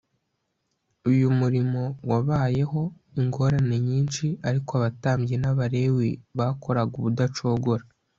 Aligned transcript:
uyu 1.09 1.27
murimo 1.39 1.83
wabayemo 2.09 2.83
ingorane 3.21 3.75
nyinshi; 3.87 4.25
ariko 4.47 4.71
abatambyi 4.79 5.35
n'abalewi 5.39 6.09
bakoraga 6.37 6.93
ubudacogora 6.99 7.83